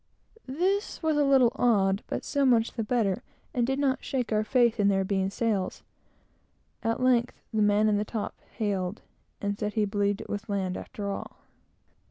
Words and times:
This 0.47 1.03
was 1.03 1.15
a 1.15 1.23
little 1.23 1.51
odd, 1.57 2.01
but 2.07 2.25
so 2.25 2.43
much 2.43 2.71
the 2.71 2.83
better, 2.83 3.21
and 3.53 3.67
did 3.67 3.77
not 3.77 4.03
shake 4.03 4.31
our 4.31 4.43
faith 4.43 4.79
in 4.79 4.87
their 4.87 5.03
being 5.03 5.29
sails. 5.29 5.83
At 6.81 7.03
length 7.03 7.39
the 7.53 7.61
man 7.61 7.87
in 7.87 7.97
the 7.97 8.03
top 8.03 8.33
hailed, 8.57 9.03
and 9.41 9.59
said 9.59 9.73
he 9.75 9.85
believed 9.85 10.19
it 10.19 10.27
was 10.27 10.49
land, 10.49 10.75
after 10.75 11.07
all. 11.11 11.37